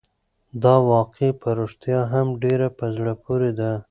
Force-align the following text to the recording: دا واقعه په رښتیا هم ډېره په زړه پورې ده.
دا 0.63 0.75
واقعه 0.91 1.29
په 1.41 1.49
رښتیا 1.59 1.99
هم 2.13 2.27
ډېره 2.43 2.67
په 2.77 2.85
زړه 2.95 3.13
پورې 3.23 3.51
ده. 3.59 3.71